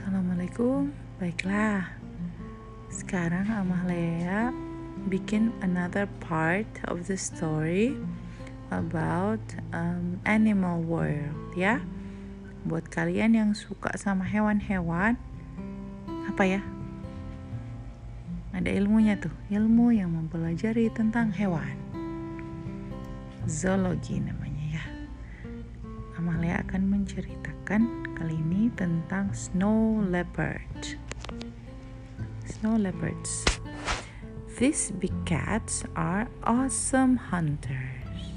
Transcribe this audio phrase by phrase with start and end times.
[0.00, 0.96] Assalamualaikum.
[1.20, 1.92] Baiklah.
[2.88, 4.48] Sekarang Amahlea
[5.12, 7.92] bikin another part of the story
[8.72, 9.44] about
[9.76, 11.84] um, animal world ya.
[12.64, 15.20] Buat kalian yang suka sama hewan-hewan,
[16.32, 16.64] apa ya?
[18.56, 21.76] Ada ilmunya tuh, ilmu yang mempelajari tentang hewan.
[23.44, 24.49] Zoologi namanya ya.
[26.20, 31.00] Amalia akan menceritakan kali ini tentang snow leopard.
[32.44, 33.48] Snow leopards.
[34.60, 38.36] These big cats are awesome hunters.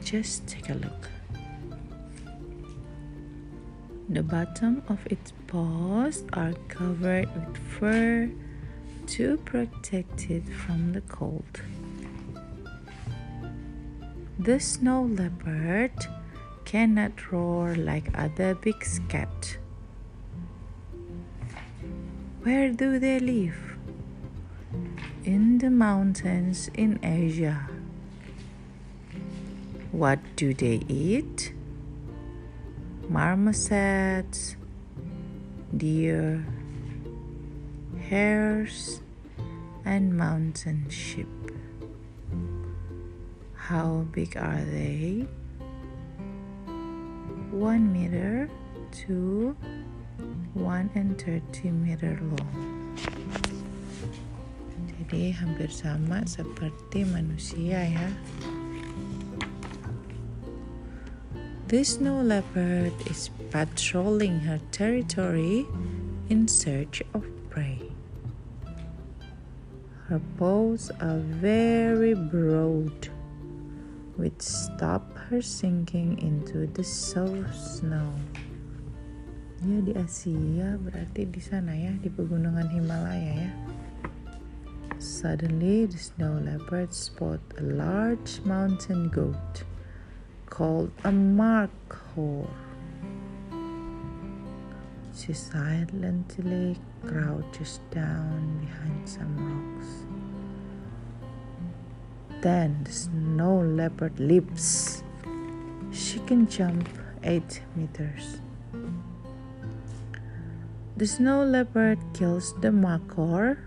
[0.00, 1.12] Just take a look.
[4.08, 8.32] The bottom of its paws are covered with fur
[9.12, 11.60] to protect it from the cold.
[14.40, 15.92] The snow leopard
[16.66, 19.56] cannot roar like other big cats.
[22.42, 23.56] Where do they live?
[25.24, 27.68] In the mountains in Asia.
[29.92, 31.52] What do they eat?
[33.08, 34.56] Marmosets,
[35.76, 36.44] deer,
[38.10, 39.00] hares,
[39.84, 41.28] and mountain sheep.
[43.54, 45.26] How big are they?
[47.50, 48.50] One meter
[49.06, 49.56] to
[50.54, 52.96] one and thirty meter long.
[54.86, 58.08] Jadi hampir sama seperti manusia ya.
[61.66, 65.66] This snow leopard is patrolling her territory
[66.30, 67.82] in search of prey.
[70.06, 73.10] Her paws are very broad
[74.16, 78.12] which stop her sinking into the soft snow.
[79.64, 83.50] Ya di Asia berarti di sana ya di pegunungan Himalaya ya.
[84.96, 89.64] Suddenly the snow leopard spot a large mountain goat
[90.48, 92.48] called a markhor.
[95.16, 100.04] She silently crouches down behind some rocks.
[102.42, 105.02] Then the snow leopard leaps.
[105.90, 106.88] She can jump
[107.22, 108.40] 8 meters.
[110.96, 113.58] The snow leopard kills the markhor,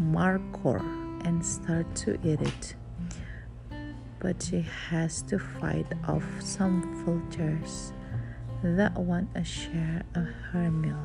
[0.00, 0.80] markhor
[1.24, 2.74] and start to eat it.
[4.18, 7.92] But she has to fight off some vultures
[8.62, 11.02] that want a share of her meal.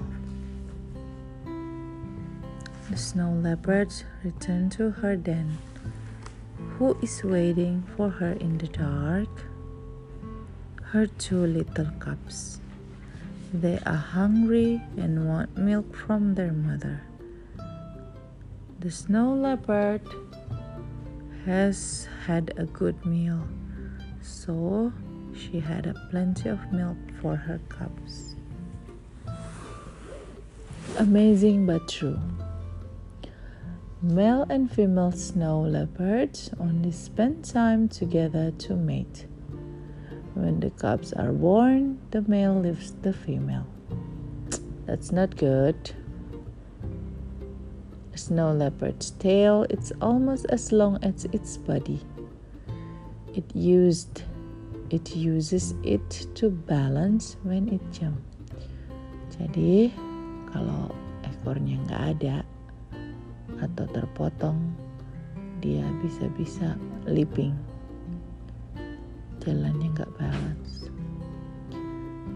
[2.90, 3.92] The snow leopard
[4.24, 5.58] returned to her den.
[6.80, 9.28] Who is waiting for her in the dark?
[10.96, 12.62] Her two little cubs.
[13.54, 17.02] They are hungry and want milk from their mother.
[18.80, 20.02] The snow leopard
[21.46, 23.46] has had a good meal,
[24.22, 24.94] so
[25.36, 28.38] she had plenty of milk for her cubs.
[30.98, 32.18] Amazing but true.
[34.08, 39.28] Male and female snow leopards only spend time together to mate.
[40.34, 43.68] When the cubs are born, the male leaves the female.
[44.86, 45.92] That's not good.
[48.14, 52.00] A snow leopard's tail is almost as long as its body.
[53.36, 54.24] It used
[54.90, 58.24] it uses it to balance when it jump.
[59.36, 59.92] Jadi
[60.48, 60.96] kalau
[61.28, 62.48] ekornya nggak ada
[63.64, 64.58] atau terpotong,
[65.62, 66.78] dia bisa-bisa
[67.10, 67.56] leaping.
[69.42, 70.92] Jalannya nggak balance.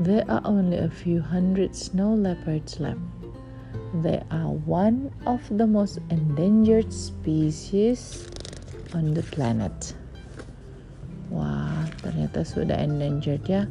[0.01, 3.03] There are only a few hundred snow leopards left.
[4.01, 8.25] They are one of the most endangered species
[8.95, 9.93] on the planet.
[11.29, 13.67] Wah, ternyata sudah endangered ya.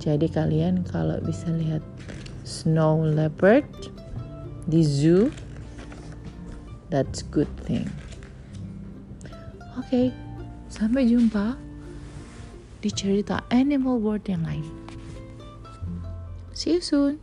[0.00, 1.84] Jadi kalian kalau bisa lihat
[2.48, 3.68] snow leopard
[4.68, 5.28] di zoo,
[6.90, 7.88] that's good thing.
[9.78, 10.06] Oke, okay,
[10.68, 11.54] sampai jumpa
[12.82, 14.66] di cerita Animal World yang lain.
[16.52, 17.22] See you soon.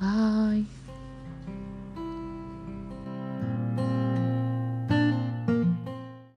[0.00, 0.81] Bye.